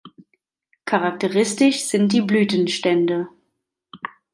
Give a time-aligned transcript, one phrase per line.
[0.85, 3.27] Charakteristisch sind die Blütenstände.